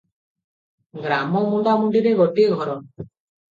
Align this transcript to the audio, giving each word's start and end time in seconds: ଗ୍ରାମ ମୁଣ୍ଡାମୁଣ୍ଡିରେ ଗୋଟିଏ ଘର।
ଗ୍ରାମ 1.03 1.45
ମୁଣ୍ଡାମୁଣ୍ଡିରେ 1.51 2.17
ଗୋଟିଏ 2.23 2.57
ଘର। 2.59 2.81